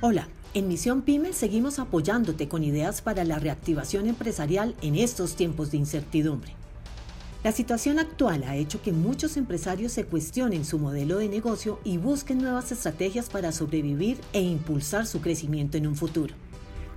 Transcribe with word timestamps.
Hola, 0.00 0.28
en 0.54 0.68
Misión 0.68 1.02
Pyme 1.02 1.32
seguimos 1.32 1.80
apoyándote 1.80 2.46
con 2.46 2.62
ideas 2.62 3.02
para 3.02 3.24
la 3.24 3.40
reactivación 3.40 4.06
empresarial 4.06 4.76
en 4.80 4.94
estos 4.94 5.34
tiempos 5.34 5.72
de 5.72 5.78
incertidumbre. 5.78 6.54
La 7.42 7.50
situación 7.50 7.98
actual 7.98 8.44
ha 8.44 8.54
hecho 8.54 8.80
que 8.80 8.92
muchos 8.92 9.36
empresarios 9.36 9.90
se 9.90 10.04
cuestionen 10.04 10.64
su 10.64 10.78
modelo 10.78 11.18
de 11.18 11.28
negocio 11.28 11.80
y 11.82 11.96
busquen 11.96 12.38
nuevas 12.38 12.70
estrategias 12.70 13.28
para 13.28 13.50
sobrevivir 13.50 14.20
e 14.32 14.40
impulsar 14.40 15.04
su 15.04 15.20
crecimiento 15.20 15.78
en 15.78 15.88
un 15.88 15.96
futuro. 15.96 16.32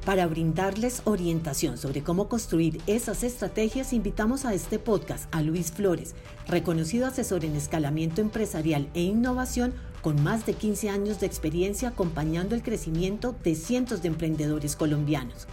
Para 0.05 0.27
brindarles 0.27 1.01
orientación 1.05 1.79
sobre 1.79 2.03
cómo 2.03 2.29
construir 2.29 2.81
esas 2.85 3.23
estrategias, 3.23 3.93
invitamos 3.93 4.45
a 4.45 4.53
este 4.53 4.77
podcast 4.77 5.25
a 5.33 5.41
Luis 5.41 5.71
Flores, 5.71 6.13
reconocido 6.47 7.07
asesor 7.07 7.45
en 7.45 7.55
escalamiento 7.55 8.21
empresarial 8.21 8.89
e 8.93 9.01
innovación 9.01 9.73
con 10.01 10.21
más 10.23 10.45
de 10.45 10.53
15 10.53 10.89
años 10.89 11.19
de 11.19 11.27
experiencia 11.27 11.89
acompañando 11.89 12.55
el 12.55 12.63
crecimiento 12.63 13.35
de 13.43 13.55
cientos 13.55 14.01
de 14.01 14.07
emprendedores 14.07 14.75
colombianos. 14.75 15.47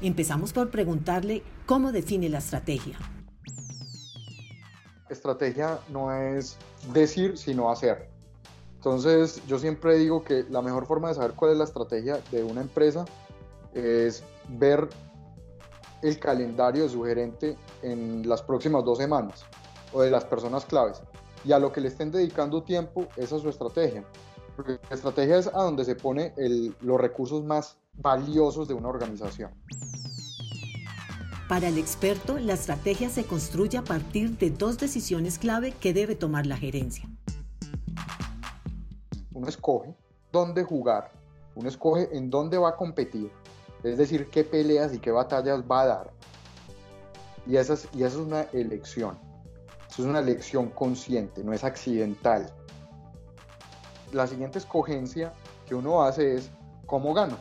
Empezamos 0.00 0.52
por 0.52 0.70
preguntarle 0.70 1.42
cómo 1.66 1.92
define 1.92 2.28
la 2.28 2.38
estrategia. 2.38 2.96
Estrategia 5.08 5.78
no 5.90 6.12
es 6.12 6.56
decir, 6.92 7.36
sino 7.36 7.70
hacer. 7.70 8.08
Entonces, 8.76 9.42
yo 9.46 9.58
siempre 9.58 9.96
digo 9.98 10.24
que 10.24 10.44
la 10.50 10.62
mejor 10.62 10.86
forma 10.86 11.08
de 11.08 11.14
saber 11.14 11.32
cuál 11.32 11.52
es 11.52 11.58
la 11.58 11.64
estrategia 11.64 12.20
de 12.32 12.42
una 12.42 12.62
empresa 12.62 13.04
es 13.74 14.24
ver 14.48 14.88
el 16.02 16.18
calendario 16.18 16.82
de 16.82 16.88
su 16.88 17.04
gerente 17.04 17.56
en 17.82 18.28
las 18.28 18.42
próximas 18.42 18.84
dos 18.84 18.98
semanas 18.98 19.44
o 19.92 20.02
de 20.02 20.10
las 20.10 20.24
personas 20.24 20.64
claves 20.64 21.00
y 21.44 21.52
a 21.52 21.58
lo 21.58 21.72
que 21.72 21.80
le 21.80 21.88
estén 21.88 22.10
dedicando 22.10 22.62
tiempo, 22.62 23.06
esa 23.16 23.36
es 23.36 23.42
su 23.42 23.48
estrategia. 23.48 24.04
Porque 24.56 24.78
la 24.88 24.96
estrategia 24.96 25.38
es 25.38 25.46
a 25.46 25.62
donde 25.62 25.84
se 25.84 25.94
pone 25.94 26.34
los 26.80 27.00
recursos 27.00 27.44
más 27.44 27.76
valiosos 27.94 28.68
de 28.68 28.74
una 28.74 28.88
organización. 28.88 29.50
Para 31.48 31.68
el 31.68 31.78
experto, 31.78 32.38
la 32.38 32.54
estrategia 32.54 33.10
se 33.10 33.24
construye 33.24 33.76
a 33.76 33.84
partir 33.84 34.38
de 34.38 34.50
dos 34.50 34.78
decisiones 34.78 35.38
clave 35.38 35.72
que 35.72 35.92
debe 35.92 36.14
tomar 36.14 36.46
la 36.46 36.56
gerencia. 36.56 37.08
Uno 39.34 39.48
escoge 39.48 39.94
dónde 40.30 40.64
jugar, 40.64 41.10
uno 41.54 41.68
escoge 41.68 42.08
en 42.16 42.30
dónde 42.30 42.56
va 42.58 42.70
a 42.70 42.76
competir, 42.76 43.30
es 43.82 43.98
decir, 43.98 44.28
qué 44.30 44.44
peleas 44.44 44.94
y 44.94 44.98
qué 44.98 45.10
batallas 45.10 45.62
va 45.70 45.82
a 45.82 45.86
dar. 45.86 46.10
Y 47.46 47.56
esa 47.56 47.74
es, 47.74 47.88
y 47.92 48.04
esa 48.04 48.16
es 48.18 48.26
una 48.26 48.42
elección. 48.52 49.18
Eso 49.92 50.04
es 50.04 50.08
una 50.08 50.20
elección 50.20 50.70
consciente, 50.70 51.44
no 51.44 51.52
es 51.52 51.64
accidental. 51.64 52.50
La 54.10 54.26
siguiente 54.26 54.58
escogencia 54.58 55.34
que 55.68 55.74
uno 55.74 56.02
hace 56.02 56.36
es 56.36 56.50
cómo 56.86 57.12
gano. 57.12 57.36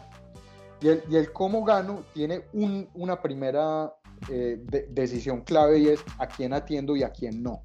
Y 0.81 0.89
el, 0.89 1.31
cómo 1.31 1.63
gano 1.63 2.03
tiene 2.13 2.44
una 2.52 3.22
primera 3.22 3.95
eh, 4.27 4.61
decisión 4.89 5.45
clave 5.45 5.79
y 5.79 5.88
es 5.88 6.02
a 6.17 6.27
quién 6.27 6.52
atiendo 6.52 6.97
y 6.97 7.03
a 7.03 7.11
quién 7.11 7.41
no. 7.41 7.61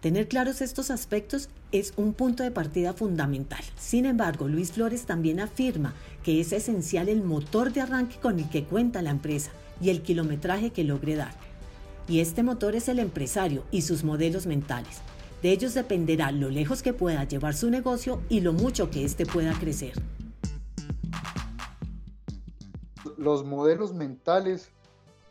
Tener 0.00 0.28
claros 0.28 0.62
estos 0.62 0.90
aspectos 0.90 1.50
es 1.72 1.92
un 1.98 2.14
punto 2.14 2.42
de 2.42 2.52
partida 2.52 2.94
fundamental. 2.94 3.62
Sin 3.76 4.06
embargo, 4.06 4.48
Luis 4.48 4.72
Flores 4.72 5.04
también 5.04 5.40
afirma 5.40 5.92
que 6.22 6.40
es 6.40 6.52
esencial 6.52 7.10
el 7.10 7.22
motor 7.22 7.70
de 7.70 7.82
arranque 7.82 8.16
con 8.16 8.38
el 8.38 8.48
que 8.48 8.64
cuenta 8.64 9.02
la 9.02 9.10
empresa 9.10 9.50
y 9.78 9.90
el 9.90 10.00
kilometraje 10.00 10.70
que 10.70 10.82
logre 10.82 11.16
dar 11.16 11.34
y 12.08 12.20
este 12.20 12.42
motor 12.42 12.74
es 12.76 12.88
el 12.88 12.98
empresario 12.98 13.64
y 13.70 13.82
sus 13.82 14.04
modelos 14.04 14.46
mentales. 14.46 15.00
De 15.42 15.50
ellos 15.50 15.74
dependerá 15.74 16.32
lo 16.32 16.50
lejos 16.50 16.82
que 16.82 16.92
pueda 16.92 17.24
llevar 17.24 17.54
su 17.54 17.70
negocio 17.70 18.22
y 18.28 18.40
lo 18.40 18.52
mucho 18.52 18.90
que 18.90 19.04
éste 19.04 19.26
pueda 19.26 19.52
crecer. 19.52 19.92
Los 23.16 23.44
modelos 23.44 23.92
mentales 23.92 24.70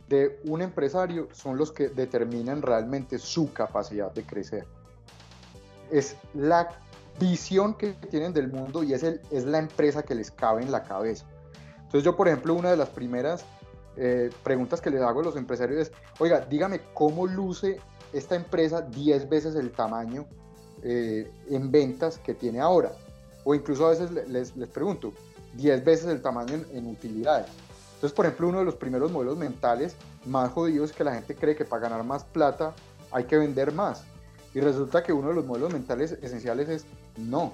de 0.08 0.40
un 0.44 0.62
empresario 0.62 1.28
son 1.32 1.56
los 1.56 1.72
que 1.72 1.88
determinan 1.88 2.62
realmente 2.62 3.18
su 3.18 3.52
capacidad 3.52 4.12
de 4.12 4.22
crecer. 4.22 4.66
Es 5.90 6.16
la 6.34 6.68
visión 7.18 7.74
que 7.74 7.92
tienen 8.10 8.32
del 8.32 8.48
mundo 8.48 8.82
y 8.82 8.92
es, 8.92 9.02
es 9.02 9.44
la 9.44 9.58
empresa 9.58 10.02
que 10.02 10.14
les 10.14 10.30
cabe 10.30 10.62
en 10.62 10.70
la 10.70 10.82
cabeza. 10.82 11.26
Entonces 11.76 12.04
yo, 12.04 12.16
por 12.16 12.28
ejemplo, 12.28 12.54
una 12.54 12.70
de 12.70 12.76
las 12.76 12.90
primeras 12.90 13.44
eh, 13.96 14.30
preguntas 14.42 14.80
que 14.80 14.90
les 14.90 15.00
hago 15.00 15.20
a 15.20 15.24
los 15.24 15.36
empresarios 15.36 15.88
es, 15.88 15.92
oiga, 16.18 16.40
dígame 16.40 16.80
cómo 16.92 17.26
luce 17.26 17.80
esta 18.12 18.34
empresa 18.34 18.82
10 18.82 19.28
veces 19.28 19.54
el 19.54 19.72
tamaño 19.72 20.26
eh, 20.82 21.30
en 21.48 21.70
ventas 21.70 22.18
que 22.18 22.34
tiene 22.34 22.60
ahora. 22.60 22.92
O 23.44 23.54
incluso 23.54 23.86
a 23.86 23.90
veces 23.90 24.10
les, 24.10 24.56
les 24.56 24.68
pregunto, 24.68 25.12
10 25.54 25.84
veces 25.84 26.06
el 26.06 26.20
tamaño 26.20 26.54
en, 26.72 26.86
utilidades. 26.86 27.46
Entonces, 27.94 28.12
por 28.12 28.26
ejemplo, 28.26 28.48
uno 28.48 28.58
de 28.58 28.64
los 28.64 28.74
primeros 28.74 29.10
modelos 29.10 29.38
mentales 29.38 29.96
más 30.26 30.50
jodidos 30.52 30.90
es 30.90 30.96
que 30.96 31.04
la 31.04 31.14
gente 31.14 31.34
cree 31.34 31.56
que 31.56 31.64
para 31.64 31.82
ganar 31.82 32.04
más 32.04 32.24
plata 32.24 32.74
hay 33.10 33.24
que 33.24 33.38
vender 33.38 33.72
más. 33.72 34.04
Y 34.54 34.60
resulta 34.60 35.02
que 35.02 35.12
uno 35.12 35.28
de 35.28 35.34
los 35.34 35.46
modelos 35.46 35.72
mentales 35.72 36.12
esenciales 36.22 36.68
es, 36.68 36.84
no, 37.16 37.52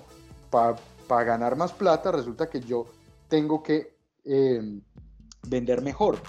para 0.50 1.24
ganar 1.24 1.56
más 1.56 1.72
plata 1.72 2.12
resulta 2.12 2.48
que 2.48 2.60
yo 2.60 2.86
tengo 3.28 3.62
que 3.62 3.97
eh, 4.24 4.80
vender 5.47 5.82
mejor. 5.82 6.22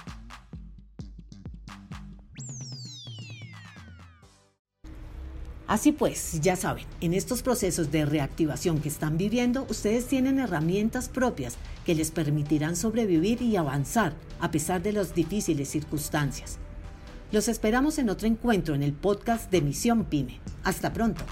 Así 5.74 5.91
pues, 5.91 6.40
ya 6.40 6.56
saben, 6.56 6.85
en 7.01 7.13
estos 7.13 7.41
procesos 7.41 7.91
de 7.91 8.06
reactivación 8.06 8.79
que 8.79 8.90
están 8.90 9.18
viviendo, 9.18 9.66
ustedes 9.69 10.06
tienen 10.06 10.38
herramientas 10.38 11.09
propias 11.09 11.57
que 11.85 11.96
les 11.96 12.12
permitirán 12.12 12.75
sobrevivir 12.75 13.41
y 13.41 13.56
avanzar 13.56 14.13
a 14.40 14.51
pesar 14.51 14.84
de 14.84 14.91
las 14.91 15.16
difíciles 15.16 15.69
circunstancias. 15.69 16.59
Los 17.31 17.47
esperamos 17.47 17.97
en 17.97 18.12
otro 18.12 18.28
encuentro 18.28 18.75
en 18.75 18.84
el 18.84 18.94
podcast 18.94 19.50
de 19.50 19.62
Misión 19.62 20.06
Pyme. 20.06 20.40
Hasta 20.63 20.94
pronto. 20.94 21.24